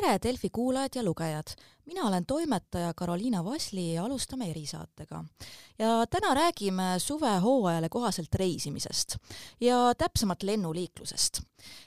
tere, 0.00 0.18
Delfi 0.22 0.48
kuulajad 0.50 0.90
ja 0.94 1.02
lugejad! 1.02 1.44
mina 1.86 2.02
olen 2.08 2.26
toimetaja 2.26 2.92
Karoliina 2.96 3.44
Vasli 3.44 3.94
ja 3.94 4.04
alustame 4.04 4.50
erisaatega. 4.50 5.24
ja 5.78 6.06
täna 6.10 6.34
räägime 6.34 6.98
suvehooajale 6.98 7.88
kohaselt 7.88 8.34
reisimisest 8.34 9.16
ja 9.60 9.94
täpsemalt 9.98 10.42
lennuliiklusest. 10.42 11.40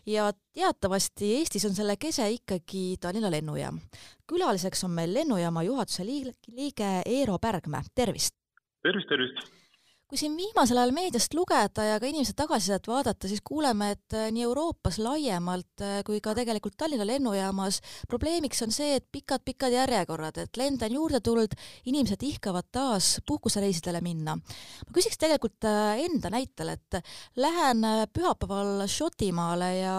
ja 0.05 0.33
teatavasti 0.53 1.35
Eestis 1.35 1.65
on 1.65 1.75
selle 1.75 1.95
kese 1.97 2.29
ikkagi 2.29 2.97
Tallinna 3.01 3.31
lennujaam. 3.31 3.79
külaliseks 4.27 4.83
on 4.83 4.91
meil 4.91 5.13
lennujaama 5.13 5.63
juhatuse 5.63 6.05
liige 6.05 7.01
Eero 7.05 7.39
Pärgmäe, 7.39 7.81
tervist! 7.95 8.35
tervist, 8.83 9.09
tervist! 9.09 9.62
Kui 10.13 10.19
siin 10.21 10.35
viimasel 10.37 10.77
ajal 10.77 10.91
meediast 10.93 11.33
lugeda 11.33 11.83
ja 11.87 11.95
ka 11.97 12.05
inimeste 12.05 12.35
tagasisidet 12.37 12.85
vaadata, 12.85 13.25
siis 13.25 13.41
kuuleme, 13.41 13.87
et 13.95 14.13
äh, 14.13 14.27
nii 14.29 14.43
Euroopas 14.45 14.99
laiemalt 15.01 15.81
äh, 15.81 16.03
kui 16.05 16.19
ka 16.21 16.35
tegelikult 16.37 16.75
Tallinna 16.77 17.07
lennujaamas 17.09 17.79
probleemiks 18.11 18.61
on 18.61 18.69
see, 18.75 18.91
et 18.99 19.07
pikad-pikad 19.09 19.73
järjekorrad, 19.73 20.37
et 20.43 20.59
lende 20.61 20.85
on 20.85 20.97
juurde 20.99 21.21
tulnud, 21.25 21.55
inimesed 21.89 22.21
ihkavad 22.27 22.67
taas 22.69 23.07
puhkusereisidele 23.25 24.03
minna. 24.05 24.35
ma 24.37 24.93
küsiks 24.93 25.17
tegelikult 25.17 25.65
äh, 25.65 26.03
enda 26.05 26.29
näitel, 26.35 26.75
et 26.75 26.99
lähen 27.41 27.81
pühapäeval 28.13 28.85
Šotimaale 28.85 29.71
ja 29.79 29.97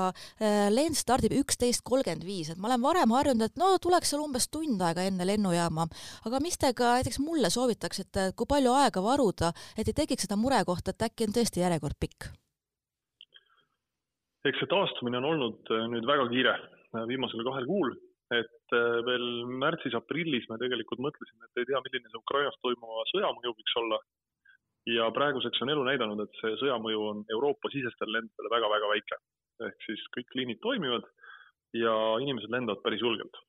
lend 0.70 0.94
stardib 0.94 1.34
üksteist 1.40 1.82
kolmkümmend 1.82 2.22
viis, 2.22 2.52
et 2.52 2.62
ma 2.62 2.70
olen 2.70 2.86
varem 2.86 3.16
harjunud, 3.18 3.48
et 3.48 3.58
no 3.58 3.72
tuleks 3.82 4.14
seal 4.14 4.22
umbes 4.22 4.46
tund 4.46 4.78
aega 4.78 5.08
enne 5.10 5.26
lennujaama, 5.26 5.88
aga 6.30 6.42
mis 6.44 6.54
te 6.54 6.70
ka 6.70 7.00
näiteks 7.00 7.18
mulle 7.18 7.50
soovitaksite, 7.50 8.30
kui 8.38 8.46
palju 8.46 8.78
aega 8.78 9.02
varuda, 9.02 9.50
et 9.74 9.90
ei 9.90 10.03
tekiks 10.04 10.28
seda 10.28 10.36
murekohta, 10.40 10.92
et 10.92 11.06
äkki 11.08 11.28
on 11.28 11.36
tõesti 11.36 11.64
järjekord 11.64 12.00
pikk? 12.00 12.32
eks 14.44 14.60
see 14.60 14.68
taastumine 14.68 15.16
on 15.22 15.28
olnud 15.30 15.70
äh, 15.72 15.86
nüüd 15.88 16.04
väga 16.08 16.26
kiire 16.28 16.52
äh, 16.52 17.04
viimasel 17.08 17.40
kahel 17.46 17.64
kuul, 17.68 17.94
et 18.36 18.74
äh, 18.76 18.98
veel 19.06 19.24
märtsis-aprillis 19.62 20.44
me 20.50 20.58
tegelikult 20.60 21.00
mõtlesime, 21.00 21.48
et 21.48 21.62
ei 21.62 21.70
tea, 21.70 21.80
milline 21.86 22.12
see 22.12 22.20
Ukrainas 22.20 22.58
toimuva 22.60 23.06
sõja 23.08 23.32
mõju 23.38 23.54
võiks 23.56 23.78
olla. 23.80 24.00
ja 24.84 25.06
praeguseks 25.16 25.62
on 25.64 25.70
elu 25.72 25.84
näidanud, 25.86 26.20
et 26.20 26.40
see 26.42 26.58
sõja 26.60 26.76
mõju 26.76 27.06
on 27.08 27.22
Euroopa-sisestel 27.32 28.10
lendudel 28.12 28.50
väga-väga 28.52 28.90
väike. 28.92 29.20
ehk 29.64 29.86
siis 29.86 30.02
kõik 30.16 30.36
liinid 30.36 30.60
toimivad 30.60 31.08
ja 31.72 31.94
inimesed 32.20 32.52
lendavad 32.52 32.82
päris 32.84 33.00
julgelt. 33.00 33.40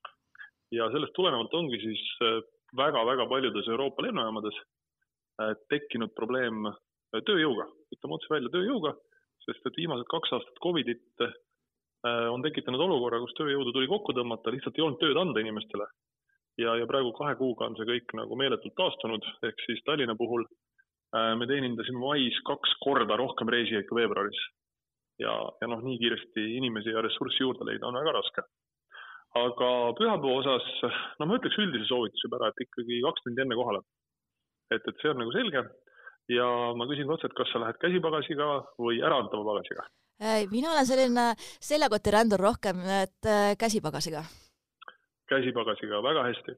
ja 0.72 0.88
sellest 0.94 1.12
tulenevalt 1.12 1.52
ongi 1.60 1.82
siis 1.84 2.06
väga-väga 2.80 3.28
paljudes 3.28 3.68
Euroopa 3.68 4.08
lennujaamades 4.08 4.64
tekkinud 5.70 6.14
probleem 6.16 6.66
äh, 6.70 7.22
tööjõuga, 7.26 7.68
ütleme 7.94 8.16
otse 8.16 8.32
välja 8.32 8.52
tööjõuga, 8.54 8.94
sest 9.44 9.68
et 9.68 9.78
viimased 9.78 10.08
kaks 10.10 10.34
aastat 10.36 10.60
Covidit 10.64 11.24
äh, 11.24 11.32
on 12.32 12.44
tekitanud 12.44 12.82
olukorra, 12.86 13.20
kus 13.22 13.34
tööjõudu 13.38 13.74
tuli 13.74 13.90
kokku 13.90 14.14
tõmmata, 14.16 14.52
lihtsalt 14.54 14.78
ei 14.78 14.84
olnud 14.86 15.00
tööd 15.02 15.20
anda 15.20 15.42
inimestele. 15.42 15.88
ja, 16.58 16.76
ja 16.80 16.86
praegu 16.88 17.12
kahe 17.12 17.34
kuuga 17.36 17.66
on 17.66 17.76
see 17.76 17.88
kõik 17.88 18.14
nagu 18.16 18.36
meeletult 18.36 18.74
taastunud, 18.76 19.24
ehk 19.44 19.66
siis 19.66 19.82
Tallinna 19.84 20.14
puhul 20.16 20.46
me 21.36 21.46
teenindasime 21.46 22.00
mais 22.00 22.38
kaks 22.48 22.72
korda 22.82 23.16
rohkem 23.16 23.48
reisijaid 23.48 23.86
kui 23.88 24.00
veebruaris. 24.00 24.38
ja, 25.20 25.34
ja 25.60 25.68
noh, 25.68 25.82
nii 25.84 25.98
kiiresti 26.00 26.44
inimesi 26.56 26.92
ja 26.92 27.02
ressurssi 27.04 27.44
juurde 27.44 27.64
leida 27.68 27.86
on 27.86 27.98
väga 28.00 28.16
raske. 28.16 28.42
aga 29.42 29.70
pühapäeva 30.00 30.40
osas, 30.40 30.66
no 31.20 31.26
ma 31.28 31.36
ütleks 31.36 31.60
üldise 31.60 31.88
soovituse 31.90 32.32
ära, 32.32 32.48
et 32.48 32.64
ikkagi 32.64 33.02
kaks 33.04 33.26
tundi 33.26 33.44
enne 33.44 33.60
kohale 33.60 33.84
et, 34.70 34.82
et 34.82 35.02
see 35.02 35.12
on 35.12 35.20
nagu 35.22 35.34
selge. 35.34 35.62
ja 36.32 36.46
ma 36.74 36.88
küsin 36.90 37.10
otse, 37.12 37.28
et 37.28 37.36
kas 37.38 37.52
sa 37.52 37.60
lähed 37.62 37.78
käsipagasiga 37.82 38.48
või 38.82 38.98
äraantava 38.98 39.46
pagasiga? 39.46 39.86
Äh, 40.18 40.46
mina 40.50 40.72
olen 40.72 40.88
selline 40.88 41.26
seljakotirändur 41.38 42.42
rohkem, 42.42 42.82
et 43.02 43.28
äh, 43.30 43.54
käsipagasiga. 43.60 44.24
käsipagasiga, 45.30 46.02
väga 46.02 46.24
hästi. 46.30 46.56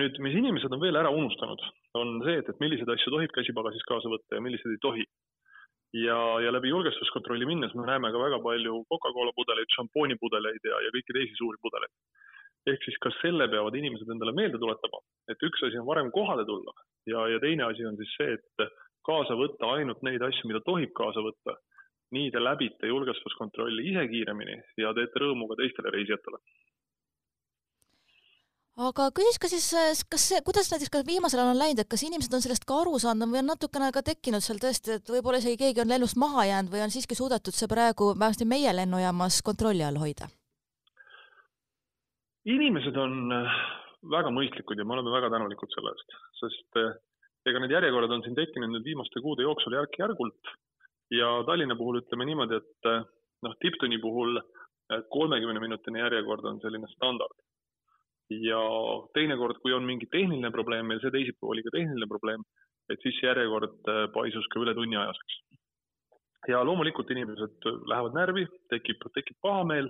nüüd, 0.00 0.18
mis 0.24 0.34
inimesed 0.40 0.72
on 0.72 0.80
veel 0.80 0.96
ära 0.96 1.10
unustanud, 1.10 1.60
on 2.00 2.16
see, 2.24 2.38
et, 2.40 2.48
et 2.48 2.60
milliseid 2.64 2.88
asju 2.96 3.12
tohib 3.14 3.34
käsipagasis 3.36 3.84
kaasa 3.90 4.10
võtta 4.10 4.38
ja 4.38 4.42
milliseid 4.42 4.74
ei 4.74 4.82
tohi 4.82 5.04
ja, 5.94 6.18
ja 6.42 6.50
läbi 6.52 6.72
julgestuskontrolli 6.72 7.46
minnes 7.46 7.74
me 7.74 7.86
näeme 7.86 8.10
ka 8.10 8.18
väga 8.18 8.40
palju 8.42 8.80
Coca-Cola 8.90 9.32
pudeleid, 9.36 9.70
šampoonipudeleid 9.76 10.70
ja, 10.70 10.80
ja 10.86 10.94
kõiki 10.96 11.14
teisi 11.14 11.38
suuri 11.38 11.60
pudeleid 11.62 11.92
ehk 12.72 12.86
siis 12.86 12.96
ka 13.02 13.12
selle 13.20 13.48
peavad 13.52 13.76
inimesed 13.76 14.08
endale 14.14 14.32
meelde 14.36 14.58
tuletama, 14.60 15.02
et 15.28 15.46
üks 15.48 15.66
asi 15.66 15.80
on 15.80 15.86
varem 15.88 16.10
kohale 16.14 16.46
tulla 16.48 16.72
ja, 17.10 17.26
ja 17.34 17.40
teine 17.42 17.68
asi 17.68 17.86
on 17.88 17.96
siis 18.00 18.16
see, 18.18 18.36
et 18.38 18.68
kaasa 19.04 19.36
võtta 19.36 19.74
ainult 19.76 20.02
neid 20.06 20.22
asju, 20.24 20.48
mida 20.48 20.64
tohib 20.64 20.94
kaasa 20.96 21.24
võtta. 21.24 21.58
nii 22.14 22.30
te 22.30 22.40
läbite 22.40 22.86
julgestuskontrolli 22.86 23.88
ise 23.90 24.04
kiiremini 24.08 24.54
ja 24.78 24.92
teete 24.94 25.20
rõõmu 25.22 25.48
ka 25.50 25.56
teistele 25.60 25.90
reisijatele 25.90 26.38
aga 28.88 29.08
küsiks 29.14 29.38
ka 29.38 29.48
siis, 29.50 29.66
kas 30.10 30.28
see, 30.30 30.40
kuidas 30.46 30.70
näiteks 30.72 30.90
ka 30.90 31.02
viimasel 31.06 31.40
ajal 31.40 31.52
on 31.54 31.60
läinud, 31.60 31.82
et 31.82 31.90
kas 31.90 32.02
inimesed 32.06 32.34
on 32.34 32.42
sellest 32.42 32.66
ka 32.68 32.80
aru 32.82 32.98
saanud 32.98 33.30
või 33.30 33.42
on 33.42 33.52
natukene 33.52 33.90
ka 33.94 34.02
tekkinud 34.02 34.42
seal 34.44 34.58
tõesti, 34.62 34.98
et 34.98 35.12
võib-olla 35.14 35.38
isegi 35.42 35.60
keegi 35.60 35.84
on 35.84 35.92
lennust 35.94 36.18
maha 36.20 36.46
jäänud 36.50 36.72
või 36.72 36.82
on 36.86 36.94
siiski 36.94 37.18
suudetud 37.18 37.54
see 37.54 37.70
praegu 37.70 38.12
vähemasti 38.14 38.48
meie 38.48 38.74
lennujaamas 38.74 39.42
kontrolli 39.46 39.86
all 39.86 40.00
hoida? 40.02 40.30
Inimesed 42.44 42.96
on 43.00 43.32
äh, 43.32 43.56
väga 44.12 44.32
mõistlikud 44.34 44.78
ja 44.78 44.84
me 44.84 44.96
oleme 44.96 45.12
väga 45.14 45.30
tänulikud 45.32 45.72
selle 45.72 45.94
eest, 45.94 46.16
sest 46.40 46.80
äh, 46.80 46.92
ega 47.48 47.60
need 47.60 47.72
järjekorrad 47.72 48.12
on 48.16 48.24
siin 48.24 48.36
tekkinud 48.36 48.72
nüüd 48.72 48.84
viimaste 48.86 49.22
kuude 49.24 49.46
jooksul 49.46 49.76
järk-järgult 49.78 50.52
ja 51.14 51.30
Tallinna 51.48 51.76
puhul 51.76 52.02
ütleme 52.02 52.28
niimoodi, 52.28 52.60
et 52.60 52.90
äh, 52.90 53.06
noh, 53.44 53.56
tipptunni 53.64 54.00
puhul 54.02 54.40
kolmekümne 55.08 55.60
minutine 55.62 56.02
järjekord 56.02 56.44
on 56.44 56.58
selline 56.60 56.88
standard. 56.92 57.38
ja 58.30 58.58
teinekord, 59.16 59.56
kui 59.62 59.72
on 59.72 59.84
mingi 59.84 60.06
tehniline 60.12 60.50
probleem, 60.52 60.86
meil 60.88 61.00
see 61.00 61.12
teisipäev 61.12 61.50
oli 61.52 61.62
ka 61.64 61.72
tehniline 61.72 62.08
probleem, 62.08 62.44
et 62.92 63.00
siis 63.04 63.16
järjekord 63.22 63.88
paisus 64.12 64.48
ka 64.52 64.60
üle 64.60 64.74
tunniajaseks. 64.76 65.38
ja 66.48 66.60
loomulikult 66.64 67.10
inimesed 67.10 67.68
lähevad 67.88 68.16
närvi, 68.16 68.44
tekib, 68.72 69.04
tekib 69.16 69.40
pahameel 69.40 69.88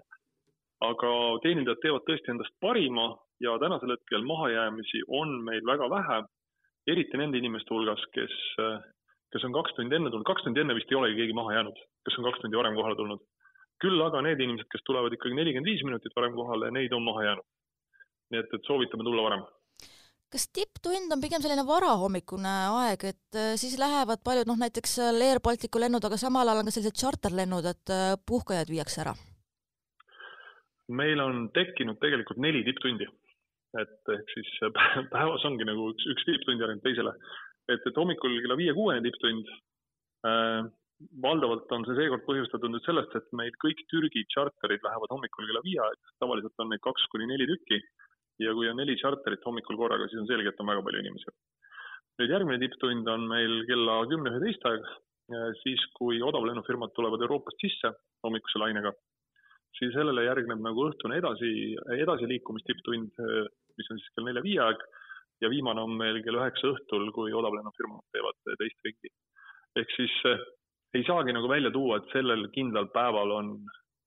aga 0.83 1.13
teenindajad 1.45 1.81
teevad 1.83 2.05
tõesti 2.09 2.33
endast 2.33 2.55
parima 2.61 3.07
ja 3.41 3.59
tänasel 3.63 3.95
hetkel 3.95 4.27
mahajäämisi 4.27 5.05
on 5.09 5.39
meil 5.47 5.65
väga 5.67 5.89
vähe, 5.91 6.21
eriti 6.91 7.19
nende 7.21 7.39
inimeste 7.39 7.75
hulgas, 7.75 8.03
kes, 8.15 8.35
kes 9.33 9.47
on 9.49 9.57
kaks 9.57 9.77
tundi 9.77 9.97
enne 9.97 10.11
tulnud, 10.11 10.27
kaks 10.29 10.47
tundi 10.47 10.63
enne 10.63 10.77
vist 10.77 10.93
ei 10.93 11.01
olegi 11.01 11.21
keegi 11.23 11.37
maha 11.37 11.57
jäänud, 11.59 11.81
kes 12.07 12.19
on 12.19 12.29
kaks 12.29 12.45
tundi 12.45 12.61
varem 12.61 12.79
kohale 12.79 13.01
tulnud. 13.01 13.25
küll 13.83 14.01
aga 14.01 14.21
need 14.23 14.41
inimesed, 14.41 14.69
kes 14.71 14.85
tulevad 14.87 15.13
ikkagi 15.13 15.35
nelikümmend 15.35 15.67
viis 15.69 15.83
minutit 15.85 16.15
varem 16.17 16.33
kohale, 16.39 16.71
neid 16.71 16.93
on 16.95 17.03
maha 17.03 17.25
jäänud. 17.25 17.47
nii 18.31 18.41
et, 18.41 18.55
et 18.55 18.71
soovitame 18.71 19.05
tulla 19.05 19.23
varem 19.23 19.45
kas 20.35 20.49
tipptund 20.51 21.13
on 21.15 21.21
pigem 21.23 21.43
selline 21.43 21.63
varahommikune 21.67 22.55
aeg, 22.81 23.05
et 23.13 23.39
äh, 23.39 23.53
siis 23.61 23.77
lähevad 23.79 24.23
paljud 24.25 24.49
noh, 24.51 24.59
näiteks 24.59 24.99
Air 25.13 25.39
Balticu 25.41 25.79
lennud, 25.79 26.03
aga 26.05 26.19
samal 26.19 26.49
ajal 26.49 26.63
on 26.63 26.71
ka 26.71 26.75
sellised 26.75 26.97
tšarterlennud, 26.99 27.71
et 27.71 27.95
äh, 27.95 28.17
puhkajad 28.27 28.73
viiakse 28.73 29.05
ära? 29.05 29.15
Meil 30.93 31.21
on 31.21 31.49
tekkinud 31.57 31.99
tegelikult 32.03 32.41
neli 32.43 32.65
tipptundi. 32.65 33.07
et 33.75 34.11
ehk 34.15 34.29
siis 34.31 34.51
päevas 35.15 35.45
ongi 35.49 35.65
nagu 35.67 35.89
üks, 35.91 36.05
üks 36.13 36.25
tipptund 36.29 36.61
järgneb 36.63 36.83
teisele. 36.85 37.15
et, 37.69 37.81
et 37.81 37.97
hommikul 37.97 38.37
kella 38.43 38.57
viie-kuuene 38.61 39.03
tipptund 39.03 39.49
äh,. 40.29 40.65
valdavalt 41.23 41.73
on 41.75 41.85
see 41.89 41.97
seekord 41.99 42.23
põhjustatud 42.29 42.71
nüüd 42.71 42.85
sellest, 42.87 43.17
et 43.19 43.33
meil 43.37 43.55
kõik 43.65 43.81
Türgi 43.91 44.23
tšarterid 44.31 44.85
lähevad 44.85 45.11
hommikul 45.11 45.49
kella 45.49 45.63
viie 45.65 45.81
aeg, 45.83 46.13
tavaliselt 46.23 46.63
on 46.63 46.71
neid 46.71 46.85
kaks 46.85 47.09
kuni 47.13 47.27
neli 47.27 47.49
tükki. 47.51 47.81
ja 48.43 48.53
kui 48.55 48.69
on 48.69 48.79
neli 48.79 48.97
tšarterit 48.99 49.45
hommikul 49.47 49.77
korraga, 49.79 50.07
siis 50.09 50.21
on 50.23 50.31
selge, 50.31 50.53
et 50.53 50.61
on 50.61 50.71
väga 50.71 50.85
palju 50.85 51.01
inimesi. 51.01 51.35
nüüd 52.21 52.37
järgmine 52.37 52.61
tipptund 52.63 53.09
on 53.09 53.27
meil 53.33 53.65
kella 53.67 53.99
kümne-üheteist 54.13 54.69
aeg, 54.71 54.87
äh, 55.33 55.51
siis 55.65 55.83
kui 55.99 56.23
odavlennufirmad 56.23 56.95
tulevad 56.95 57.27
Euroopast 57.27 57.67
sisse 57.67 57.91
hommikuse 58.23 58.63
lainega 58.63 58.95
siis 59.79 59.95
sellele 59.97 60.27
järgneb 60.27 60.61
nagu 60.63 60.89
õhtune 60.89 61.19
edasi, 61.19 61.51
edasiliikumis 61.99 62.67
tipptund, 62.69 63.23
mis 63.79 63.91
on 63.91 64.01
siis 64.01 64.13
kell 64.15 64.29
nelja-viie 64.29 64.61
aeg 64.63 64.85
ja 65.43 65.51
viimane 65.51 65.83
on 65.83 65.97
meil 65.99 66.21
kell 66.25 66.39
üheksa 66.39 66.71
õhtul, 66.73 67.09
kui 67.17 67.35
odavlennufirmad 67.35 68.05
teevad 68.15 68.39
teist 68.61 68.87
ringi. 68.87 69.11
ehk 69.81 69.91
siis 69.97 70.15
eh, 70.31 70.45
ei 70.95 71.05
saagi 71.07 71.35
nagu 71.35 71.49
välja 71.51 71.73
tuua, 71.75 71.99
et 71.99 72.13
sellel 72.13 72.47
kindlal 72.55 72.87
päeval 72.95 73.35
on, 73.35 73.55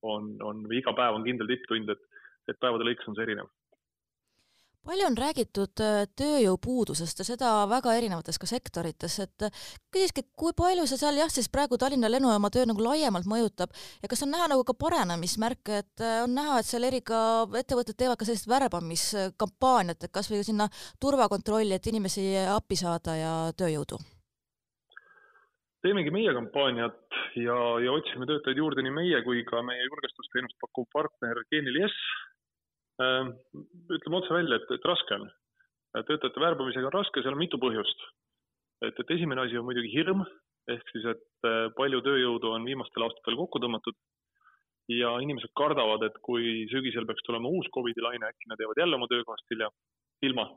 on, 0.07 0.29
on 0.41 0.63
või 0.69 0.79
iga 0.79 0.93
päev 0.95 1.19
on 1.19 1.27
kindel 1.27 1.49
tipptund, 1.51 1.91
et, 1.91 2.03
et 2.47 2.59
päevade 2.63 2.87
lõikes 2.87 3.09
on 3.11 3.17
see 3.17 3.27
erinev 3.27 3.51
palju 4.87 5.07
on 5.09 5.17
räägitud 5.19 5.81
äh, 5.83 6.05
tööjõupuudusest 6.19 7.21
ja 7.21 7.25
seda 7.27 7.51
väga 7.69 7.93
erinevates 7.99 8.39
ka 8.39 8.47
sektorites, 8.49 9.17
et 9.23 9.47
äh, 9.47 9.63
küsiski, 9.93 10.23
kui 10.39 10.55
palju 10.57 10.87
see 10.87 10.99
seal 11.01 11.19
jah, 11.19 11.31
siis 11.33 11.49
praegu 11.51 11.79
Tallinna 11.81 12.11
lennujaama 12.11 12.51
töö 12.53 12.67
nagu 12.69 12.83
laiemalt 12.85 13.27
mõjutab 13.29 13.73
ja 14.03 14.11
kas 14.11 14.23
on 14.25 14.31
näha 14.35 14.49
nagu 14.53 14.63
ka 14.67 14.75
paranemismärke, 14.85 15.81
et 15.83 16.03
äh, 16.03 16.21
on 16.23 16.35
näha, 16.37 16.61
et 16.61 16.69
seal 16.69 16.87
eriga 16.87 17.21
ettevõtted 17.59 17.99
teevad 17.99 18.19
ka 18.19 18.27
sellist 18.29 18.47
värbamiskampaaniat, 18.51 20.07
et 20.07 20.13
kas 20.13 20.31
või 20.31 20.43
sinna 20.47 20.69
turvakontrolli, 21.03 21.75
et 21.75 21.91
inimesi 21.91 22.29
appi 22.53 22.79
saada 22.79 23.17
ja 23.19 23.33
tööjõudu? 23.57 23.99
teemegi 25.85 26.11
meie 26.11 26.31
kampaaniat 26.35 27.17
ja, 27.39 27.57
ja 27.79 27.91
otsime 27.93 28.25
töötajaid 28.27 28.57
juurde 28.59 28.83
nii 28.83 28.95
meie 28.95 29.19
kui 29.23 29.43
ka 29.47 29.61
meie 29.63 29.85
julgestusteenust 29.85 30.57
pakkuv 30.63 30.87
partner 30.91 31.43
Geenil 31.51 31.77
Yes 31.83 31.95
ütleme 32.97 34.17
otse 34.17 34.33
välja, 34.33 34.57
et, 34.57 34.71
et 34.73 34.85
raske 34.89 35.19
on. 35.19 35.27
töötajate 35.97 36.41
värbamisega 36.41 36.89
on 36.89 36.95
raske, 36.95 37.21
seal 37.21 37.35
on 37.38 37.41
mitu 37.41 37.59
põhjust. 37.61 38.05
et, 38.85 38.94
et 38.99 39.15
esimene 39.17 39.41
asi 39.41 39.57
on 39.57 39.65
muidugi 39.65 39.89
hirm, 39.94 40.23
ehk 40.69 40.94
siis, 40.94 41.05
et 41.13 41.49
palju 41.77 42.01
tööjõudu 42.05 42.51
on 42.53 42.65
viimastel 42.65 43.05
aastatel 43.05 43.38
kokku 43.39 43.61
tõmmatud 43.63 43.95
ja 44.91 45.11
inimesed 45.23 45.51
kardavad, 45.57 46.05
et 46.07 46.17
kui 46.23 46.65
sügisel 46.71 47.07
peaks 47.07 47.25
tulema 47.27 47.49
uus 47.51 47.67
Covidi 47.75 48.03
laine, 48.03 48.29
äkki 48.29 48.49
nad 48.49 48.61
jäävad 48.61 48.81
jälle 48.81 48.95
oma 48.95 49.09
töökohast 49.11 49.53
hilja, 49.53 49.69
ilma. 50.21 50.49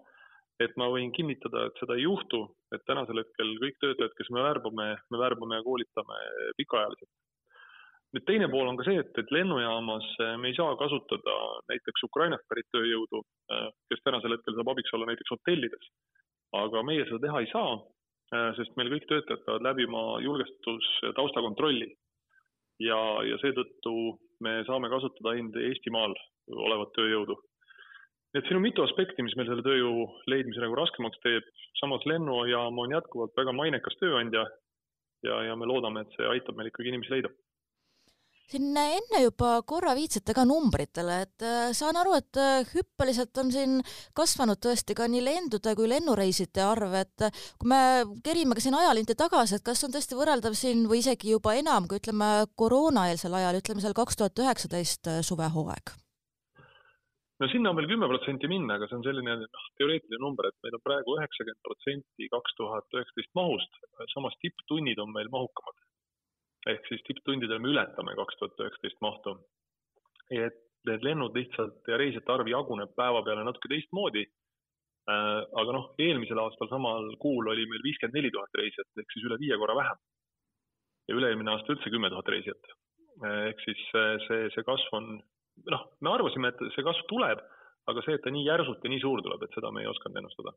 et 0.61 0.75
ma 0.77 0.91
võin 0.93 1.09
kinnitada, 1.17 1.63
et 1.67 1.79
seda 1.81 1.95
ei 1.97 2.03
juhtu, 2.05 2.43
et 2.77 2.83
tänasel 2.85 3.17
hetkel 3.23 3.55
kõik 3.63 3.79
töötajad, 3.81 4.13
kes 4.19 4.29
me 4.29 4.43
värbame, 4.45 4.89
me 5.09 5.21
värbame 5.23 5.57
ja 5.57 5.65
koolitame 5.65 6.19
pikaajaliselt. 6.59 7.09
Nüüd 8.15 8.27
teine 8.27 8.49
pool 8.51 8.69
on 8.71 8.79
ka 8.79 8.87
see, 8.87 8.99
et, 9.03 9.13
et 9.23 9.33
lennujaamas 9.35 10.07
me 10.43 10.51
ei 10.51 10.57
saa 10.57 10.75
kasutada 10.79 11.37
näiteks 11.71 12.07
Ukrainast 12.09 12.47
pärit 12.51 12.67
tööjõudu, 12.75 13.23
kes 13.91 14.03
tänasel 14.07 14.35
hetkel 14.35 14.57
saab 14.57 14.73
abiks 14.73 14.95
olla 14.97 15.11
näiteks 15.11 15.35
hotellides. 15.37 15.91
aga 16.59 16.83
meie 16.83 17.05
seda 17.07 17.21
teha 17.23 17.41
ei 17.41 17.51
saa, 17.53 17.75
sest 18.59 18.73
meil 18.79 18.91
kõik 18.91 19.07
töötajad 19.07 19.45
peavad 19.45 19.67
läbima 19.69 20.01
julgestus 20.25 20.89
taustakontrolli 21.15 21.87
ja, 22.83 22.99
ja 23.29 23.39
seetõttu 23.43 23.95
me 24.43 24.57
saame 24.67 24.91
kasutada 24.91 25.35
ainult 25.35 25.61
Eestimaal 25.63 26.17
olevat 26.67 26.91
tööjõudu. 26.97 27.37
nii 28.33 28.43
et 28.43 28.49
siin 28.49 28.59
on 28.59 28.67
mitu 28.67 28.83
aspekti, 28.83 29.23
mis 29.23 29.37
meil 29.39 29.47
selle 29.51 29.63
tööjõu 29.67 30.09
leidmise 30.31 30.63
nagu 30.65 30.75
raskemaks 30.79 31.23
teeb, 31.23 31.47
samas 31.79 32.03
lennujaam 32.11 32.79
on 32.79 32.97
jätkuvalt 32.97 33.39
väga 33.39 33.55
mainekas 33.55 33.95
tööandja 34.03 34.43
ja, 35.23 35.39
ja 35.47 35.55
me 35.55 35.71
loodame, 35.71 36.03
et 36.03 36.19
see 36.19 36.27
aitab 36.27 36.59
meil 36.59 36.73
ikkagi 36.73 36.91
inimesi 36.91 37.15
leida 37.15 37.31
siin 38.51 38.77
enne 38.81 39.23
juba 39.23 39.53
korra 39.69 39.93
viitsite 39.99 40.35
ka 40.37 40.45
numbritele, 40.49 41.21
et 41.27 41.47
äh, 41.47 41.71
saan 41.77 41.99
aru, 42.01 42.17
et 42.19 42.41
äh, 42.41 42.67
hüppeliselt 42.75 43.37
on 43.43 43.53
siin 43.55 43.79
kasvanud 44.17 44.61
tõesti 44.65 44.97
ka 44.99 45.07
nii 45.11 45.23
lendude 45.25 45.75
kui 45.79 45.89
lennureiside 45.91 46.65
arv, 46.67 46.97
et 46.99 47.27
äh, 47.29 47.41
kui 47.61 47.71
me 47.71 47.81
kerime 48.27 48.59
ka 48.59 48.65
siin 48.65 48.79
ajalinti 48.79 49.17
tagasi, 49.19 49.59
et 49.59 49.67
kas 49.67 49.85
on 49.87 49.95
tõesti 49.95 50.19
võrreldav 50.19 50.57
siin 50.59 50.87
või 50.91 51.03
isegi 51.05 51.35
juba 51.35 51.55
enam 51.59 51.87
kui 51.91 52.01
ütleme 52.03 52.31
koroonaeelsel 52.59 53.39
ajal, 53.39 53.61
ütleme 53.63 53.85
seal 53.85 53.97
kaks 53.97 54.19
tuhat 54.19 54.47
üheksateist 54.47 55.13
suvehooaeg? 55.27 55.95
no 57.41 57.49
sinna 57.49 57.71
on 57.71 57.79
veel 57.79 57.89
kümme 57.89 58.09
protsenti 58.11 58.51
minna, 58.51 58.77
aga 58.77 58.89
see 58.89 58.99
on 58.99 59.05
selline 59.07 59.37
noh, 59.41 59.69
teoreetiline 59.81 60.21
number, 60.21 60.51
et 60.51 60.59
meil 60.67 60.75
on 60.77 60.83
praegu 60.85 61.15
üheksakümmend 61.17 61.63
protsenti 61.65 62.29
kaks 62.35 62.59
tuhat 62.59 62.99
üheksateist 62.99 63.33
mahust, 63.39 63.79
samas 64.13 64.37
tipptunnid 64.45 65.01
on 65.01 65.15
meil 65.15 65.31
mahukamad 65.33 65.80
ehk 66.69 66.89
siis 66.89 67.03
tipptundidel 67.07 67.61
me 67.63 67.73
ületame 67.73 68.17
kaks 68.19 68.37
tuhat 68.39 68.61
üheksateist 68.65 69.01
mahtu. 69.05 69.39
et 70.31 70.59
need 70.89 71.03
lennud 71.05 71.35
lihtsalt 71.37 71.89
ja 71.89 71.97
reisijate 72.01 72.33
arv 72.33 72.49
jaguneb 72.49 72.93
päeva 72.97 73.23
peale 73.27 73.43
natuke 73.45 73.69
teistmoodi. 73.73 74.23
Äh, 75.11 75.41
aga 75.61 75.75
noh, 75.75 75.89
eelmisel 75.99 76.39
aastal 76.39 76.69
samal 76.71 77.09
kuul 77.25 77.49
oli 77.51 77.65
meil 77.67 77.83
viiskümmend 77.83 78.17
neli 78.17 78.31
tuhat 78.31 78.55
reisijat 78.61 79.03
ehk 79.03 79.13
siis 79.13 79.27
üle 79.27 79.41
viie 79.41 79.57
korra 79.59 79.75
vähem. 79.77 79.99
ja 81.09 81.17
üle-eelmine 81.17 81.51
aasta 81.51 81.73
üldse 81.75 81.91
kümme 81.91 82.11
tuhat 82.13 82.29
reisijat. 82.29 82.73
Äh, 83.25 83.49
ehk 83.51 83.65
siis 83.65 83.81
see, 84.29 84.45
see 84.55 84.65
kasv 84.69 84.95
on, 85.01 85.09
noh, 85.73 85.87
me 86.01 86.13
arvasime, 86.13 86.53
et 86.53 86.63
see 86.77 86.87
kasv 86.87 87.09
tuleb, 87.11 87.43
aga 87.91 88.05
see, 88.07 88.19
et 88.19 88.25
ta 88.25 88.33
nii 88.35 88.47
järsult 88.47 88.85
ja 88.85 88.93
nii 88.93 89.03
suur 89.03 89.23
tuleb, 89.27 89.43
et 89.45 89.59
seda 89.59 89.73
me 89.75 89.85
ei 89.85 89.91
osanud 89.91 90.23
ennustada 90.23 90.55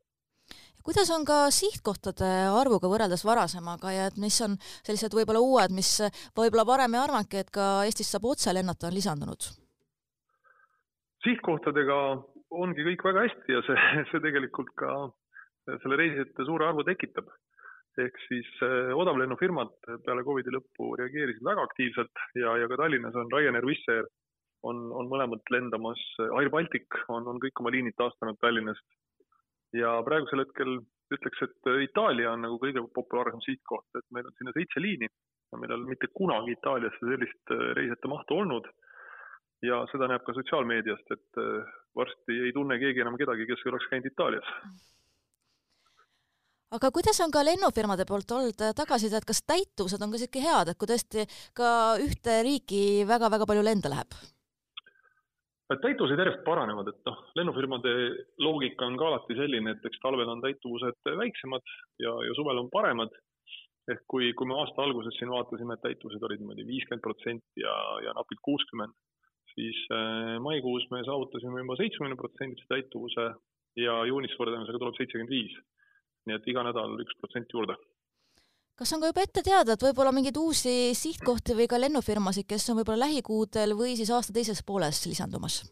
kuidas 0.84 1.08
on 1.16 1.22
ka 1.24 1.36
sihtkohtade 1.54 2.30
arvuga 2.52 2.90
võrreldes 2.92 3.24
varasemaga 3.24 3.92
ja 3.94 4.08
et 4.10 4.18
mis 4.20 4.36
on 4.44 4.58
sellised 4.84 5.16
võib-olla 5.16 5.40
uued, 5.40 5.72
mis 5.72 5.90
võib-olla 6.36 6.66
varem 6.68 6.96
ei 6.96 7.00
arvanudki, 7.00 7.40
et 7.40 7.52
ka 7.54 7.68
Eestis 7.88 8.10
saab 8.12 8.28
otse 8.28 8.52
lennata, 8.52 8.90
on 8.90 8.98
lisandunud? 8.98 9.52
sihtkohtadega 11.24 11.98
ongi 12.52 12.84
kõik 12.84 13.04
väga 13.08 13.24
hästi 13.24 13.56
ja 13.56 13.62
see, 13.64 13.86
see 14.10 14.20
tegelikult 14.26 14.74
ka 14.76 14.92
selle 15.80 15.98
reisijate 16.00 16.44
suure 16.44 16.68
arvu 16.68 16.84
tekitab. 16.86 17.30
ehk 18.02 18.16
siis 18.26 18.48
eh, 18.66 18.90
odavlennufirmad 18.90 19.70
peale 20.04 20.24
Covidi 20.26 20.50
lõppu 20.50 20.96
reageerisid 20.98 21.44
väga 21.46 21.62
aktiivselt 21.62 22.22
ja, 22.34 22.56
ja 22.58 22.68
ka 22.68 22.78
Tallinnas 22.80 23.14
on 23.14 23.30
Ryanair, 23.32 23.64
Wizz 23.68 23.86
Air 23.88 24.08
on, 24.70 24.88
on 24.96 25.10
mõlemad 25.10 25.44
lendamas, 25.52 26.00
Air 26.40 26.50
Baltic 26.52 26.98
on, 27.08 27.28
on 27.30 27.40
kõik 27.42 27.60
oma 27.60 27.72
liinid 27.74 27.96
taastanud 28.00 28.40
Tallinnast 28.40 28.84
ja 29.76 29.98
praegusel 30.06 30.44
hetkel 30.44 30.78
ütleks, 31.14 31.44
et 31.44 31.70
Itaalia 31.84 32.32
on 32.32 32.42
nagu 32.46 32.58
kõige 32.62 32.82
populaarsem 32.96 33.42
sihtkoht, 33.44 33.88
et 33.98 34.06
meil 34.14 34.28
on 34.30 34.36
sinna 34.38 34.54
seitse 34.56 34.82
liini 34.82 35.10
meil 35.58 35.70
ei 35.70 35.76
ole 35.76 35.90
mitte 35.90 36.10
kunagi 36.14 36.56
Itaaliasse 36.56 37.10
sellist 37.10 37.54
äh, 37.54 37.70
reisijate 37.78 38.10
mahtu 38.10 38.40
olnud. 38.42 38.68
ja 39.64 39.78
seda 39.88 40.04
näeb 40.10 40.20
ka 40.26 40.34
sotsiaalmeediast, 40.36 41.12
et 41.14 41.38
äh, 41.40 41.70
varsti 41.96 42.34
ei 42.46 42.52
tunne 42.52 42.76
keegi 42.80 43.00
enam 43.00 43.16
kedagi, 43.16 43.46
kes 43.48 43.62
ei 43.64 43.70
oleks 43.72 43.88
käinud 43.92 44.10
Itaalias 44.10 44.50
aga 46.74 46.90
kuidas 46.90 47.20
on 47.22 47.30
ka 47.30 47.44
lennufirmade 47.46 48.04
poolt 48.08 48.32
olnud 48.34 48.64
tagasiside, 48.76 49.20
et 49.20 49.28
kas 49.28 49.44
täituvused 49.46 50.02
on 50.02 50.12
ka 50.12 50.20
sihuke 50.20 50.42
head, 50.42 50.72
et 50.72 50.78
kui 50.78 50.90
tõesti 50.90 51.26
ka 51.56 51.68
ühte 52.02 52.40
riiki 52.42 52.80
väga-väga 53.08 53.46
palju 53.46 53.62
lende 53.62 53.92
läheb? 53.92 54.18
Täituvused 55.82 56.20
järjest 56.20 56.42
paranevad, 56.46 56.90
et 56.90 57.08
noh, 57.08 57.20
lennufirmade 57.38 57.92
loogika 58.42 58.86
on 58.86 58.98
ka 59.00 59.08
alati 59.10 59.36
selline, 59.38 59.74
et 59.74 59.86
eks 59.88 60.00
talvel 60.02 60.30
on 60.30 60.42
täituvused 60.44 61.10
väiksemad 61.20 61.64
ja, 62.02 62.12
ja 62.28 62.34
suvel 62.38 62.62
on 62.64 62.70
paremad. 62.72 63.14
ehk 63.84 64.00
kui, 64.08 64.30
kui 64.32 64.48
me 64.48 64.54
aasta 64.56 64.80
alguses 64.80 65.12
siin 65.18 65.28
vaatasime, 65.28 65.74
et 65.74 65.82
täituvused 65.84 66.22
olid 66.24 66.40
niimoodi 66.40 66.64
viiskümmend 66.64 67.02
protsenti 67.04 67.60
ja, 67.60 67.74
ja 68.00 68.14
napilt 68.16 68.40
kuuskümmend, 68.46 68.94
siis 69.52 69.76
äh, 69.92 70.38
maikuus 70.40 70.86
me 70.90 71.02
saavutasime 71.04 71.60
juba 71.60 71.76
seitsmekümne 71.76 72.16
protsendise 72.16 72.64
täituvuse 72.70 73.26
ja 73.76 73.98
juunis 74.08 74.32
võrdlemisega 74.40 74.80
tuleb 74.80 74.96
seitsekümmend 74.96 75.36
viis. 75.36 75.58
nii 76.24 76.38
et 76.38 76.46
iga 76.48 76.62
nädal 76.64 76.96
üks 77.04 77.18
protsent 77.20 77.52
juurde 77.52 77.76
kas 78.78 78.92
on 78.94 79.02
ka 79.02 79.10
juba 79.12 79.22
ette 79.22 79.42
teada, 79.46 79.74
et 79.74 79.86
võib-olla 79.86 80.12
mingeid 80.14 80.38
uusi 80.40 80.92
sihtkohti 80.98 81.56
või 81.58 81.68
ka 81.70 81.78
lennufirmasid, 81.78 82.46
kes 82.50 82.66
on 82.70 82.80
võib-olla 82.80 83.06
lähikuudel 83.06 83.76
või 83.78 83.94
siis 83.98 84.10
aasta 84.14 84.34
teises 84.34 84.62
pooles 84.66 85.04
lisandumas? 85.06 85.62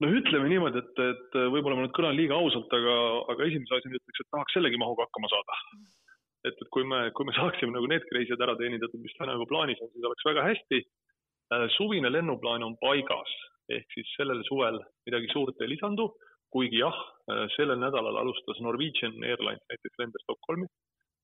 no 0.00 0.08
ütleme 0.16 0.48
niimoodi, 0.48 0.80
et, 0.80 1.00
et 1.12 1.34
võib-olla 1.52 1.76
ma 1.76 1.84
nüüd 1.84 1.96
kõlan 1.96 2.16
liiga 2.16 2.38
ausalt, 2.38 2.70
aga, 2.72 2.94
aga 3.34 3.48
esimese 3.50 3.76
asjana 3.76 3.98
ütleks, 3.98 4.22
et 4.22 4.30
tahaks 4.32 4.56
sellegi 4.56 4.80
mahuga 4.80 5.04
hakkama 5.04 5.28
saada. 5.32 5.58
et, 6.48 6.54
et 6.54 6.68
kui 6.72 6.86
me, 6.88 7.02
kui 7.16 7.28
me 7.28 7.34
saaksime 7.36 7.74
nagu 7.74 7.90
needki 7.90 8.16
reisijad 8.16 8.40
ära 8.46 8.56
teenindatud, 8.56 9.02
mis 9.04 9.12
täna 9.18 9.34
juba 9.36 9.50
plaanis 9.50 9.82
on, 9.84 9.90
siis 9.92 10.06
oleks 10.08 10.24
väga 10.24 10.46
hästi. 10.46 10.80
Äh, 11.52 11.66
suvine 11.76 12.08
lennuplaan 12.08 12.64
on 12.64 12.78
paigas, 12.80 13.34
ehk 13.68 13.92
siis 13.92 14.08
sellel 14.16 14.40
suvel 14.48 14.80
midagi 15.04 15.28
suurt 15.34 15.60
ei 15.60 15.74
lisandu 15.74 16.08
kuigi 16.54 16.82
jah, 16.82 16.96
äh, 17.30 17.46
sellel 17.56 17.78
nädalal 17.80 18.20
alustas 18.22 18.60
Norwegian 18.64 19.16
Airlines 19.24 19.62
näiteks 19.70 19.98
lende 20.02 20.22
Stockholmi, 20.24 20.66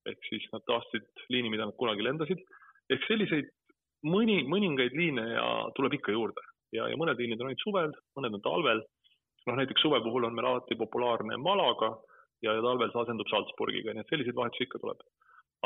ehk 0.07 0.29
siis 0.29 0.45
nad 0.53 0.63
taastasid 0.69 1.07
liini, 1.33 1.51
mida 1.51 1.67
nad 1.67 1.75
kunagi 1.79 2.05
lendasid, 2.05 2.43
ehk 2.93 3.07
selliseid 3.09 3.49
mõni, 4.07 4.41
mõningaid 4.47 4.95
liine 4.95 5.25
ja 5.33 5.47
tuleb 5.75 5.97
ikka 5.97 6.15
juurde. 6.15 6.43
Ja, 6.75 6.87
ja 6.91 6.99
mõned 6.99 7.19
liinid 7.19 7.41
on 7.41 7.49
ainult 7.49 7.63
suvel, 7.63 7.93
mõned 8.17 8.37
on 8.37 8.43
talvel, 8.43 8.83
noh 9.47 9.57
näiteks 9.59 9.83
suve 9.83 9.99
puhul 10.03 10.27
on 10.27 10.35
meil 10.35 10.49
alati 10.49 10.75
populaarne 10.79 11.37
Malaga 11.39 11.93
ja, 12.43 12.51
ja 12.51 12.63
talvel 12.63 12.91
see 12.91 13.03
asendub 13.03 13.29
Salzburgiga, 13.31 13.93
nii 13.95 14.03
et 14.03 14.11
selliseid 14.11 14.35
vahetusi 14.37 14.67
ikka 14.67 14.83
tuleb. 14.83 15.05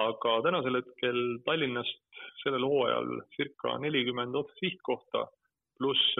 aga 0.01 0.33
tänasel 0.45 0.77
hetkel 0.77 1.17
Tallinnast 1.45 2.19
sellel 2.43 2.63
hooajal 2.63 3.09
circa 3.35 3.73
nelikümmend 3.83 4.37
otsesihtkohta 4.39 5.25
pluss 5.77 6.13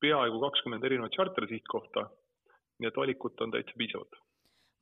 peaaegu 0.00 0.40
kakskümmend 0.40 0.86
erinevat 0.88 1.12
charter-sihtkohta 1.18 2.06
nii 2.78 2.90
et 2.90 3.02
valikut 3.02 3.40
on 3.44 3.54
täitsa 3.54 3.78
piisavalt 3.78 4.18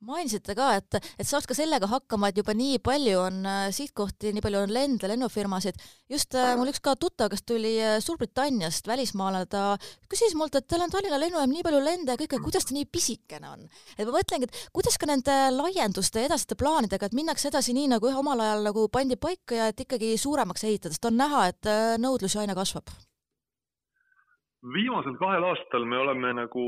mainisite 0.05 0.53
ka, 0.57 0.67
et, 0.77 0.97
et 1.17 1.27
saaks 1.27 1.47
ka 1.49 1.55
sellega 1.57 1.87
hakkama, 1.89 2.29
et 2.29 2.37
juba 2.37 2.53
nii 2.57 2.77
palju 2.85 3.17
on 3.17 3.39
äh, 3.49 3.61
sihtkohti, 3.73 4.31
nii 4.35 4.43
palju 4.45 4.59
on 4.65 4.73
lende, 4.73 5.09
lennufirmasid. 5.09 5.79
just 6.09 6.35
äh, 6.37 6.53
mul 6.59 6.69
üks 6.69 6.81
ka 6.83 6.93
tuttav, 6.99 7.31
kes 7.33 7.43
tuli 7.47 7.73
äh, 7.81 7.97
Suurbritanniast, 8.03 8.87
välismaalane, 8.87 9.49
ta 9.49 9.63
küsis 10.09 10.35
mult, 10.37 10.55
et 10.55 10.67
teil 10.69 10.83
on 10.85 10.93
Tallinna 10.93 11.19
lennujaam 11.21 11.49
nii 11.49 11.65
palju 11.65 11.81
lende 11.81 12.13
ja 12.13 12.21
kõike, 12.21 12.41
kuidas 12.43 12.67
ta 12.69 12.77
nii 12.77 12.85
pisikene 12.91 13.49
on. 13.49 13.65
et 13.97 14.05
ma 14.05 14.13
mõtlengi, 14.19 14.49
et 14.49 14.61
kuidas 14.75 14.99
ka 15.01 15.09
nende 15.09 15.37
laienduste 15.55 16.25
edasiste 16.27 16.57
plaanidega, 16.59 17.09
et 17.09 17.17
minnakse 17.17 17.49
edasi 17.49 17.73
nii, 17.77 17.89
nagu 17.95 18.11
ühe 18.11 18.21
omal 18.21 18.45
ajal 18.45 18.69
nagu 18.69 18.85
pandi 18.93 19.17
paika 19.17 19.57
ja 19.57 19.71
et 19.73 19.81
ikkagi 19.81 20.13
suuremaks 20.21 20.67
ehitada, 20.69 20.93
sest 20.93 21.09
on 21.09 21.17
näha, 21.17 21.47
et 21.49 21.71
nõudlus 22.01 22.37
ju 22.37 22.43
aina 22.43 22.55
kasvab. 22.57 22.93
viimasel 24.73 25.17
kahel 25.17 25.43
aastal 25.47 25.85
me 25.89 25.97
oleme 25.97 26.33
nagu 26.37 26.67